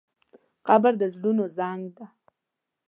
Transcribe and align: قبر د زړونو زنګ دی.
قبر 0.67 0.93
د 1.01 1.03
زړونو 1.15 1.43
زنګ 1.57 1.83
دی. 1.97 2.05